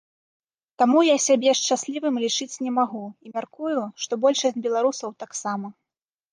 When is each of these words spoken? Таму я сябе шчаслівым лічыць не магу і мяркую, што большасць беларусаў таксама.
Таму 0.81 1.03
я 1.07 1.17
сябе 1.25 1.51
шчаслівым 1.59 2.15
лічыць 2.23 2.49
не 2.69 2.75
магу 2.79 3.03
і 3.27 3.35
мяркую, 3.37 3.77
што 4.07 4.13
большасць 4.27 4.61
беларусаў 4.67 5.09
таксама. 5.25 5.67